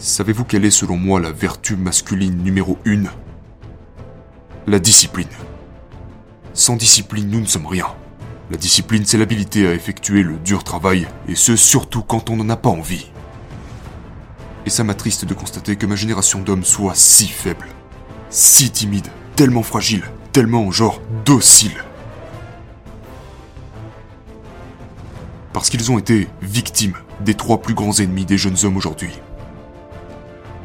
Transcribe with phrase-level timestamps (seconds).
[0.00, 3.02] Savez-vous quelle est selon moi la vertu masculine numéro 1
[4.66, 5.28] La discipline.
[6.54, 7.86] Sans discipline, nous ne sommes rien.
[8.50, 12.48] La discipline, c'est l'habilité à effectuer le dur travail, et ce surtout quand on n'en
[12.48, 13.10] a pas envie.
[14.64, 17.68] Et ça m'attriste de constater que ma génération d'hommes soit si faible,
[18.30, 21.84] si timide, tellement fragile, tellement genre docile.
[25.52, 29.20] Parce qu'ils ont été victimes des trois plus grands ennemis des jeunes hommes aujourd'hui.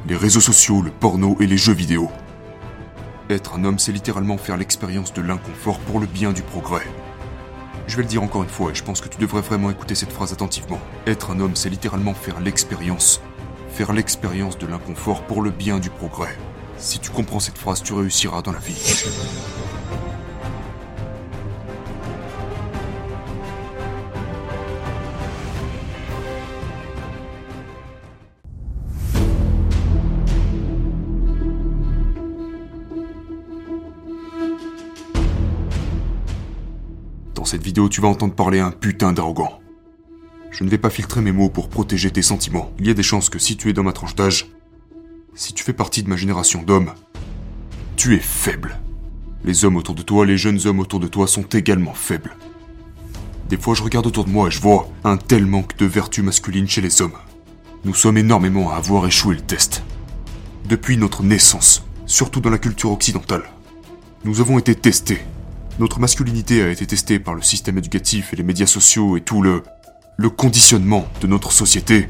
[0.08, 2.12] Les réseaux sociaux, le porno et les jeux vidéo.
[3.32, 6.86] Être un homme, c'est littéralement faire l'expérience de l'inconfort pour le bien du progrès.
[7.88, 9.96] Je vais le dire encore une fois et je pense que tu devrais vraiment écouter
[9.96, 10.80] cette phrase attentivement.
[11.08, 13.20] Être un homme, c'est littéralement faire l'expérience.
[13.70, 16.38] Faire l'expérience de l'inconfort pour le bien du progrès.
[16.78, 19.06] Si tu comprends cette phrase, tu réussiras dans la vie.
[37.46, 39.60] Cette vidéo, tu vas entendre parler un putain d'arrogant.
[40.50, 42.72] Je ne vais pas filtrer mes mots pour protéger tes sentiments.
[42.80, 44.50] Il y a des chances que si tu es dans ma tranche d'âge,
[45.36, 46.94] si tu fais partie de ma génération d'hommes,
[47.98, 48.80] tu es faible.
[49.44, 52.36] Les hommes autour de toi, les jeunes hommes autour de toi sont également faibles.
[53.48, 56.24] Des fois, je regarde autour de moi et je vois un tel manque de vertu
[56.24, 57.18] masculine chez les hommes.
[57.84, 59.84] Nous sommes énormément à avoir échoué le test.
[60.68, 63.44] Depuis notre naissance, surtout dans la culture occidentale,
[64.24, 65.22] nous avons été testés.
[65.78, 69.42] Notre masculinité a été testée par le système éducatif et les médias sociaux et tout
[69.42, 72.08] le conditionnement de notre société.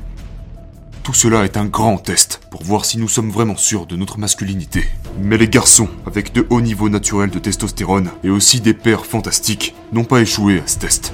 [1.01, 4.19] Tout cela est un grand test pour voir si nous sommes vraiment sûrs de notre
[4.19, 4.85] masculinité.
[5.19, 9.73] Mais les garçons, avec de hauts niveaux naturels de testostérone et aussi des pères fantastiques,
[9.91, 11.13] n'ont pas échoué à ce test.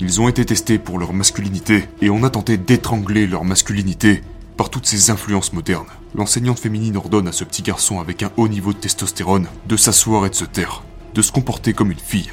[0.00, 4.22] Ils ont été testés pour leur masculinité et on a tenté d'étrangler leur masculinité
[4.58, 5.86] par toutes ces influences modernes.
[6.16, 10.26] L'enseignante féminine ordonne à ce petit garçon avec un haut niveau de testostérone de s'asseoir
[10.26, 10.82] et de se taire,
[11.14, 12.32] de se comporter comme une fille.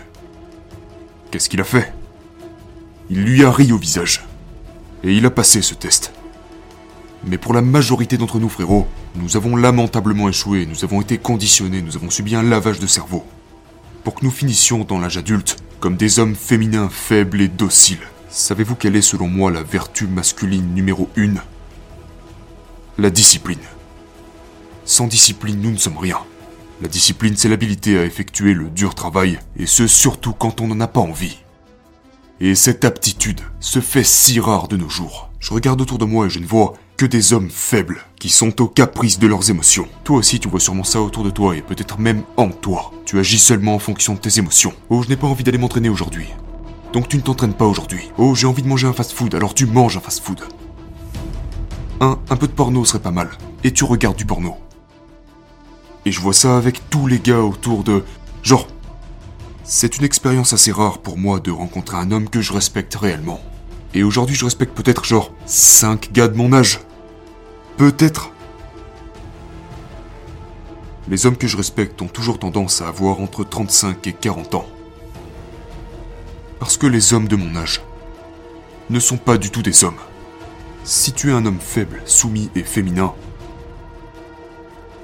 [1.30, 1.94] Qu'est-ce qu'il a fait?
[3.12, 4.26] Il lui a ri au visage.
[5.04, 6.14] Et il a passé ce test.
[7.26, 11.84] Mais pour la majorité d'entre nous, frérot, nous avons lamentablement échoué, nous avons été conditionnés,
[11.84, 13.24] nous avons subi un lavage de cerveau.
[14.04, 18.08] Pour que nous finissions dans l'âge adulte comme des hommes féminins faibles et dociles.
[18.30, 21.36] Savez-vous quelle est selon moi la vertu masculine numéro 1
[22.98, 23.60] La discipline.
[24.86, 26.20] Sans discipline, nous ne sommes rien.
[26.82, 30.80] La discipline, c'est l'habilité à effectuer le dur travail, et ce surtout quand on n'en
[30.80, 31.40] a pas envie.
[32.40, 35.30] Et cette aptitude se fait si rare de nos jours.
[35.42, 38.62] Je regarde autour de moi et je ne vois que des hommes faibles qui sont
[38.62, 39.90] aux caprices de leurs émotions.
[40.06, 42.94] Toi aussi, tu vois sûrement ça autour de toi et peut-être même en toi.
[43.06, 44.74] Tu agis seulement en fonction de tes émotions.
[44.90, 46.28] Oh, je n'ai pas envie d'aller m'entraîner aujourd'hui.
[46.94, 48.10] Donc tu ne t'entraînes pas aujourd'hui.
[48.18, 50.40] Oh, j'ai envie de manger un fast-food, alors tu manges un fast-food.
[52.02, 53.30] Un, un peu de porno serait pas mal.
[53.64, 54.58] Et tu regardes du porno.
[56.06, 58.04] Et je vois ça avec tous les gars autour de...
[58.44, 58.68] Genre,
[59.64, 63.40] c'est une expérience assez rare pour moi de rencontrer un homme que je respecte réellement.
[63.96, 66.82] Et aujourd'hui, je respecte peut-être genre 5 gars de mon âge.
[67.78, 68.32] Peut-être.
[71.08, 74.68] Les hommes que je respecte ont toujours tendance à avoir entre 35 et 40 ans.
[76.60, 77.82] Parce que les hommes de mon âge
[78.90, 80.00] ne sont pas du tout des hommes.
[80.88, 83.16] Si tu es un homme faible, soumis et féminin,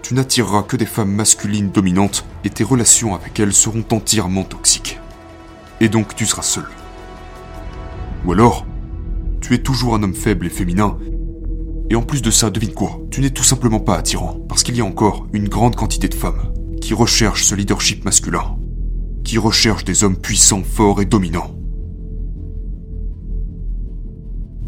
[0.03, 4.99] tu n'attireras que des femmes masculines dominantes et tes relations avec elles seront entièrement toxiques.
[5.79, 6.67] Et donc tu seras seul.
[8.25, 8.67] Ou alors,
[9.41, 10.99] tu es toujours un homme faible et féminin.
[11.89, 14.77] Et en plus de ça, devine quoi Tu n'es tout simplement pas attirant, parce qu'il
[14.77, 18.55] y a encore une grande quantité de femmes qui recherchent ce leadership masculin,
[19.23, 21.55] qui recherchent des hommes puissants, forts et dominants.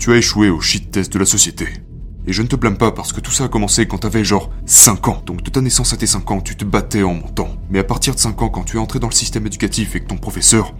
[0.03, 1.65] Tu as échoué au shit test de la société.
[2.27, 4.49] Et je ne te blâme pas parce que tout ça a commencé quand t'avais genre
[4.65, 5.23] 5 ans.
[5.25, 7.55] Donc de ta naissance à tes 5 ans, tu te battais en montant.
[7.69, 10.01] Mais à partir de 5 ans, quand tu es entré dans le système éducatif et
[10.01, 10.73] que ton professeur,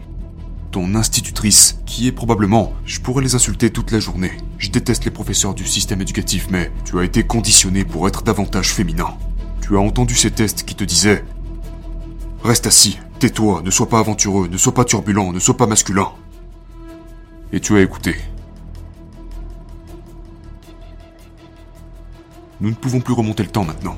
[0.72, 4.34] ton institutrice, qui est probablement, je pourrais les insulter toute la journée.
[4.58, 8.74] Je déteste les professeurs du système éducatif, mais tu as été conditionné pour être davantage
[8.74, 9.16] féminin.
[9.62, 11.24] Tu as entendu ces tests qui te disaient
[12.44, 16.10] Reste assis, tais-toi, ne sois pas aventureux, ne sois pas turbulent, ne sois pas masculin.
[17.54, 18.18] Et tu as écouté.
[22.64, 23.98] Nous ne pouvons plus remonter le temps maintenant.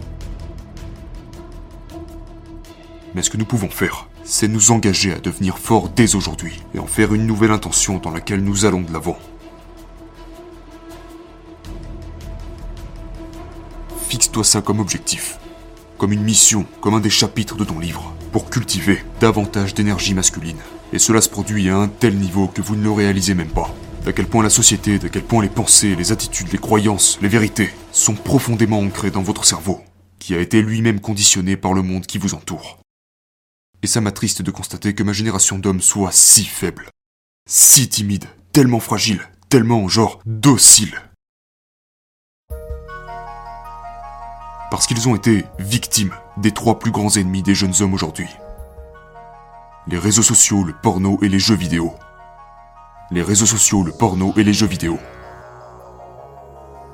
[3.13, 6.79] Mais ce que nous pouvons faire, c'est nous engager à devenir forts dès aujourd'hui et
[6.79, 9.19] en faire une nouvelle intention dans laquelle nous allons de l'avant.
[14.09, 15.37] Fixe-toi ça comme objectif,
[15.99, 20.57] comme une mission, comme un des chapitres de ton livre, pour cultiver davantage d'énergie masculine.
[20.91, 23.69] Et cela se produit à un tel niveau que vous ne le réalisez même pas.
[24.05, 27.27] D'à quel point la société, d'à quel point les pensées, les attitudes, les croyances, les
[27.27, 29.81] vérités sont profondément ancrées dans votre cerveau,
[30.19, 32.77] qui a été lui-même conditionné par le monde qui vous entoure.
[33.81, 36.87] Et ça m'attriste de constater que ma génération d'hommes soit si faible,
[37.49, 41.01] si timide, tellement fragile, tellement genre docile.
[44.69, 48.27] Parce qu'ils ont été victimes des trois plus grands ennemis des jeunes hommes aujourd'hui.
[49.87, 51.95] Les réseaux sociaux, le porno et les jeux vidéo.
[53.11, 54.97] Les réseaux sociaux, le porno et les jeux vidéo.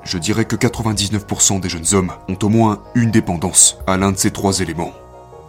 [0.04, 4.18] Je dirais que 99% des jeunes hommes ont au moins une dépendance à l'un de
[4.18, 4.92] ces trois éléments.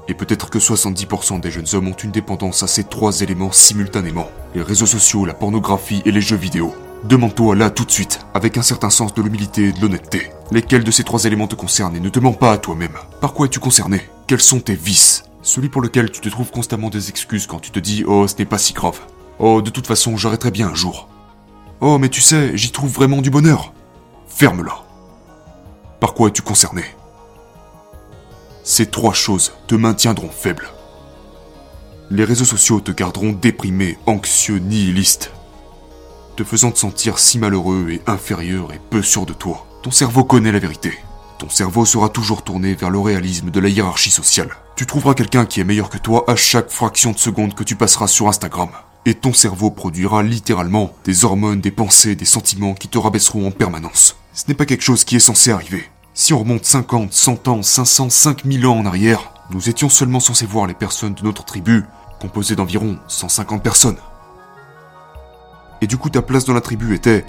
[0.08, 4.30] Et peut-être que 70% des jeunes hommes ont une dépendance à ces trois éléments simultanément.
[4.56, 6.74] Les réseaux sociaux, la pornographie et les jeux vidéo.
[7.04, 10.86] Demande-toi là tout de suite, avec un certain sens de l'humilité et de l'honnêteté, lesquels
[10.86, 12.98] de ces trois éléments te concernent et ne te mens pas à toi-même.
[13.20, 14.02] Par quoi es-tu concerné?
[14.28, 15.26] Quels sont tes vices?
[15.42, 18.36] Celui pour lequel tu te trouves constamment des excuses quand tu te dis Oh, ce
[18.38, 19.02] n'est pas si grave.
[19.40, 21.10] Oh, de toute façon, j'arrêterai bien un jour.
[21.82, 23.74] Oh, mais tu sais, j'y trouve vraiment du bonheur.
[24.28, 24.84] Ferme-la.
[26.00, 26.84] Par quoi es-tu concerné?
[28.64, 30.70] Ces trois choses te maintiendront faible.
[32.10, 35.32] Les réseaux sociaux te garderont déprimé, anxieux, nihiliste
[36.36, 39.66] te faisant te sentir si malheureux et inférieur et peu sûr de toi.
[39.82, 40.94] Ton cerveau connaît la vérité.
[41.38, 44.50] Ton cerveau sera toujours tourné vers le réalisme de la hiérarchie sociale.
[44.76, 47.76] Tu trouveras quelqu'un qui est meilleur que toi à chaque fraction de seconde que tu
[47.76, 48.70] passeras sur Instagram.
[49.06, 53.52] Et ton cerveau produira littéralement des hormones, des pensées, des sentiments qui te rabaisseront en
[53.52, 54.16] permanence.
[54.34, 55.84] Ce n'est pas quelque chose qui est censé arriver.
[56.14, 60.46] Si on remonte 50, 100 ans, 500, 5000 ans en arrière, nous étions seulement censés
[60.46, 61.84] voir les personnes de notre tribu,
[62.22, 63.98] composées d'environ 150 personnes.
[65.82, 67.26] Et du coup, ta place dans la tribu était.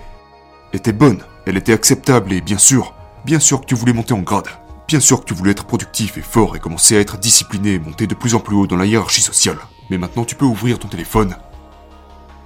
[0.72, 2.94] était bonne, elle était acceptable et bien sûr,
[3.24, 4.48] bien sûr que tu voulais monter en grade.
[4.86, 7.78] Bien sûr que tu voulais être productif et fort et commencer à être discipliné et
[7.80, 9.58] monter de plus en plus haut dans la hiérarchie sociale.
[9.90, 11.34] Mais maintenant, tu peux ouvrir ton téléphone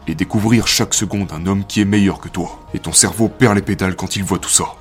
[0.09, 2.59] et découvrir chaque seconde un homme qui est meilleur que toi.
[2.73, 4.75] Et ton cerveau perd les pédales quand il voit tout ça.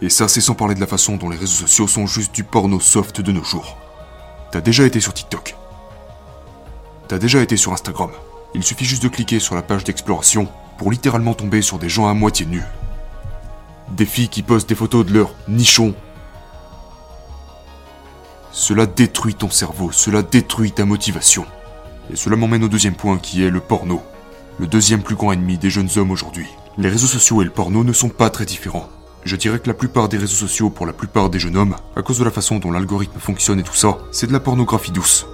[0.00, 2.42] Et ça, c'est sans parler de la façon dont les réseaux sociaux sont juste du
[2.42, 3.76] porno soft de nos jours.
[4.50, 5.54] T'as déjà été sur TikTok.
[7.08, 8.10] T'as déjà été sur Instagram.
[8.54, 10.48] Il suffit juste de cliquer sur la page d'exploration
[10.78, 12.64] pour littéralement tomber sur des gens à moitié nus.
[13.90, 15.94] Des filles qui postent des photos de leurs nichons.
[18.50, 21.44] Cela détruit ton cerveau, cela détruit ta motivation.
[22.12, 24.02] Et cela m'emmène au deuxième point qui est le porno.
[24.58, 26.46] Le deuxième plus grand ennemi des jeunes hommes aujourd'hui.
[26.76, 28.88] Les réseaux sociaux et le porno ne sont pas très différents.
[29.24, 32.02] Je dirais que la plupart des réseaux sociaux pour la plupart des jeunes hommes, à
[32.02, 35.26] cause de la façon dont l'algorithme fonctionne et tout ça, c'est de la pornographie douce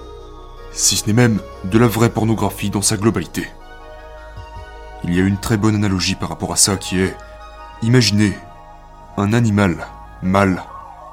[0.77, 3.47] si ce n'est même de la vraie pornographie dans sa globalité.
[5.03, 7.15] Il y a une très bonne analogie par rapport à ça qui est,
[7.81, 8.33] imaginez
[9.17, 9.87] un animal
[10.21, 10.63] mâle,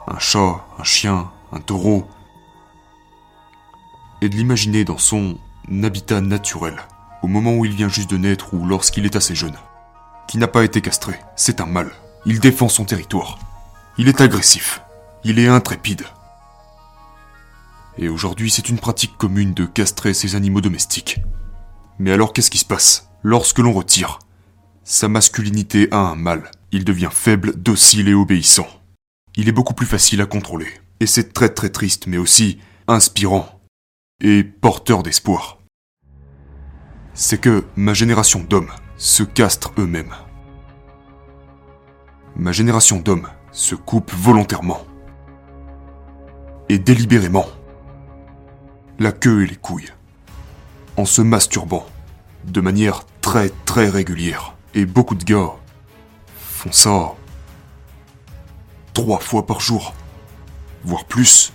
[0.06, 2.06] un chat, un chien, un taureau,
[4.20, 5.38] et de l'imaginer dans son
[5.82, 6.76] habitat naturel,
[7.22, 9.56] au moment où il vient juste de naître ou lorsqu'il est assez jeune,
[10.28, 11.90] qui n'a pas été castré, c'est un mâle.
[12.26, 13.38] Il défend son territoire.
[13.98, 14.82] Il est agressif.
[15.24, 16.04] Il est intrépide.
[17.96, 21.20] Et aujourd'hui, c'est une pratique commune de castrer ces animaux domestiques.
[21.98, 24.18] Mais alors, qu'est-ce qui se passe Lorsque l'on retire
[24.82, 28.66] sa masculinité à un mâle, il devient faible, docile et obéissant.
[29.36, 30.68] Il est beaucoup plus facile à contrôler.
[31.00, 33.53] Et c'est très très triste, mais aussi inspirant
[34.20, 35.58] et porteur d'espoir.
[37.14, 40.14] C'est que ma génération d'hommes se castrent eux-mêmes.
[42.36, 44.84] Ma génération d'hommes se coupe volontairement
[46.68, 47.46] et délibérément
[48.98, 49.92] la queue et les couilles,
[50.96, 51.86] en se masturbant
[52.44, 54.54] de manière très très régulière.
[54.74, 55.52] Et beaucoup de gars
[56.36, 57.14] font ça
[58.92, 59.94] trois fois par jour,
[60.84, 61.52] voire plus.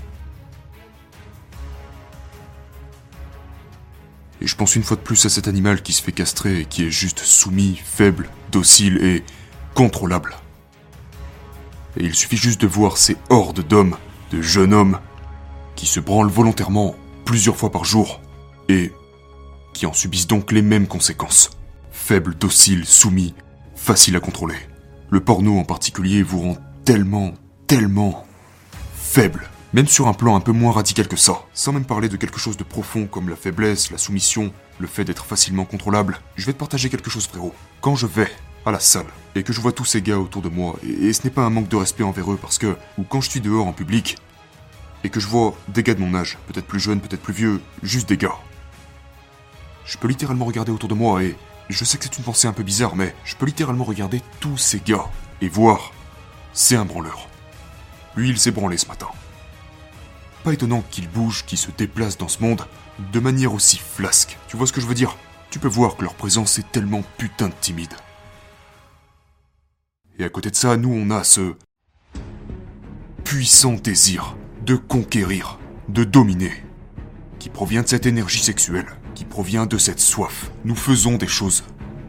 [4.41, 6.65] Et je pense une fois de plus à cet animal qui se fait castrer et
[6.65, 9.23] qui est juste soumis, faible, docile et
[9.73, 10.35] contrôlable.
[11.97, 13.97] Et il suffit juste de voir ces hordes d'hommes,
[14.31, 14.99] de jeunes hommes,
[15.75, 18.21] qui se branlent volontairement plusieurs fois par jour,
[18.69, 18.91] et
[19.73, 21.51] qui en subissent donc les mêmes conséquences.
[21.91, 23.33] Faibles, dociles, soumis,
[23.75, 24.57] faciles à contrôler.
[25.09, 27.33] Le porno en particulier vous rend tellement,
[27.67, 28.25] tellement
[28.95, 29.49] faible.
[29.71, 31.43] Même sur un plan un peu moins radical que ça.
[31.53, 35.05] Sans même parler de quelque chose de profond comme la faiblesse, la soumission, le fait
[35.05, 36.19] d'être facilement contrôlable.
[36.37, 37.53] Je vais te partager quelque chose frérot.
[37.79, 38.31] Quand je vais
[38.65, 41.23] à la salle et que je vois tous ces gars autour de moi, et, ce
[41.23, 43.67] n'est pas un manque de respect envers eux parce que, ou quand je suis dehors
[43.67, 44.17] en public,
[45.03, 47.61] et que je vois des gars de mon âge, peut-être plus jeunes, peut-être plus vieux,
[47.83, 48.35] juste des gars.
[49.85, 51.35] Je peux littéralement regarder autour de moi et
[51.69, 54.57] je sais que c'est une pensée un peu bizarre, mais je peux littéralement regarder tous
[54.57, 55.05] ces gars
[55.41, 55.93] et voir,
[56.53, 57.27] c'est un branleur.
[58.15, 59.07] Lui, il s'est branlé ce matin.
[60.51, 62.65] Étonnant qu'il bouge, qu'il se déplace dans ce monde
[63.13, 64.37] de manière aussi flasque.
[64.47, 65.15] Tu vois ce que je veux dire?
[65.51, 67.93] Tu peux voir que leur présence est tellement putain de timide.
[70.17, 71.53] Et à côté de ça, nous on a ce
[73.23, 76.63] puissant désir de conquérir, de dominer,
[77.37, 80.51] qui provient de cette énergie sexuelle, qui provient de cette soif.
[80.65, 81.63] Nous faisons des choses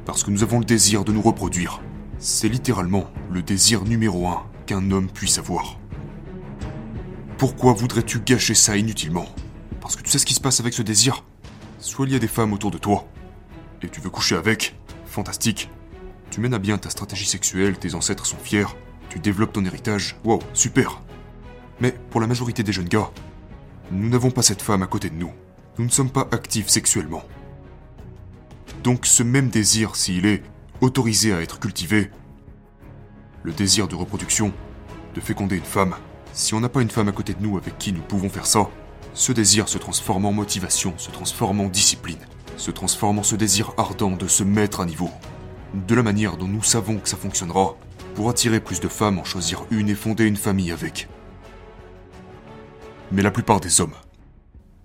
[0.06, 1.82] parce que nous avons le désir de nous reproduire.
[2.18, 5.79] C'est littéralement le désir numéro un qu'un homme puisse avoir.
[7.40, 9.24] Pourquoi voudrais-tu gâcher ça inutilement?
[9.80, 11.24] Parce que tu sais ce qui se passe avec ce désir
[11.78, 13.08] Soit il y a des femmes autour de toi,
[13.80, 15.70] et tu veux coucher avec, fantastique.
[16.30, 18.66] Tu mènes à bien ta stratégie sexuelle, tes ancêtres sont fiers,
[19.08, 21.00] tu développes ton héritage, wow, super.
[21.80, 23.10] Mais pour la majorité des jeunes gars,
[23.90, 25.32] nous n'avons pas cette femme à côté de nous.
[25.78, 27.22] Nous ne sommes pas actifs sexuellement.
[28.84, 30.42] Donc ce même désir, s'il est
[30.82, 32.10] autorisé à être cultivé,
[33.44, 34.52] le désir de reproduction,
[35.14, 35.96] de féconder une femme,
[36.32, 38.46] si on n'a pas une femme à côté de nous avec qui nous pouvons faire
[38.46, 38.68] ça,
[39.14, 42.18] ce désir se transforme en motivation, se transforme en discipline,
[42.56, 45.10] se transforme en ce désir ardent de se mettre à niveau.
[45.74, 47.76] De la manière dont nous savons que ça fonctionnera,
[48.14, 51.08] pour attirer plus de femmes, en choisir une et fonder une famille avec.
[53.12, 53.94] Mais la plupart des hommes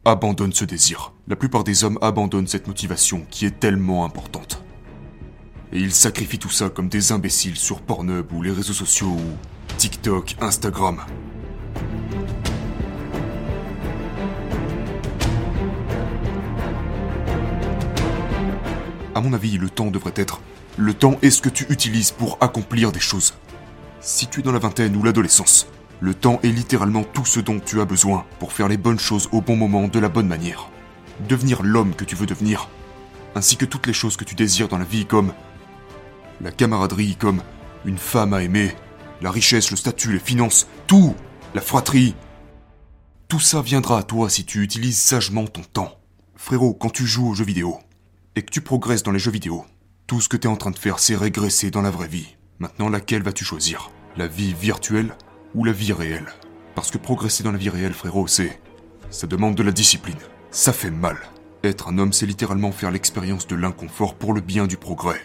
[0.05, 1.13] abandonnent ce désir.
[1.27, 4.63] La plupart des hommes abandonnent cette motivation qui est tellement importante.
[5.73, 9.75] Et ils sacrifient tout ça comme des imbéciles sur Pornhub ou les réseaux sociaux ou
[9.77, 11.01] TikTok, Instagram.
[19.13, 20.41] À mon avis, le temps devrait être
[20.77, 23.33] le temps est ce que tu utilises pour accomplir des choses.
[24.01, 25.67] Si tu es dans la vingtaine ou l'adolescence,
[26.01, 29.29] le temps est littéralement tout ce dont tu as besoin pour faire les bonnes choses
[29.31, 30.69] au bon moment de la bonne manière.
[31.29, 32.67] Devenir l'homme que tu veux devenir,
[33.35, 35.31] ainsi que toutes les choses que tu désires dans la vie comme
[36.41, 37.41] la camaraderie, comme
[37.85, 38.75] une femme à aimer,
[39.21, 41.15] la richesse, le statut, les finances, tout,
[41.55, 42.15] la fratrie.
[43.29, 45.97] Tout ça viendra à toi si tu utilises sagement ton temps.
[46.35, 47.79] Frérot, quand tu joues aux jeux vidéo,
[48.35, 49.63] et que tu progresses dans les jeux vidéo,
[50.05, 52.35] tout ce que tu es en train de faire, c'est régresser dans la vraie vie.
[52.59, 53.89] Maintenant, laquelle vas-tu choisir?
[54.17, 55.15] La vie virtuelle
[55.53, 56.27] ou la vie réelle?
[56.75, 58.59] Parce que progresser dans la vie réelle, frérot, c'est...
[59.09, 60.19] Ça demande de la discipline.
[60.51, 61.15] Ça fait mal.
[61.63, 65.21] Être un homme, c'est littéralement faire l'expérience de l'inconfort pour le bien du progrès.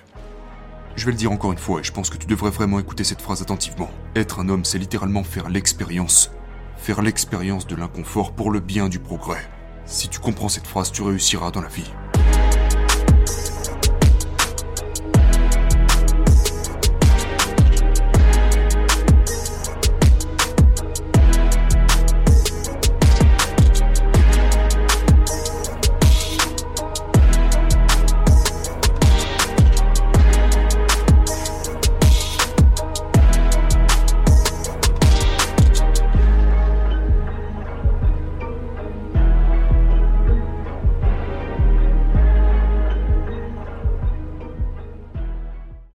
[0.97, 3.04] Je vais le dire encore une fois et je pense que tu devrais vraiment écouter
[3.04, 3.90] cette phrase attentivement.
[4.16, 6.32] Être un homme, c'est littéralement faire l'expérience.
[6.76, 9.49] Faire l'expérience de l'inconfort pour le bien du progrès.
[9.87, 11.90] Si tu comprends cette phrase, tu réussiras dans la vie.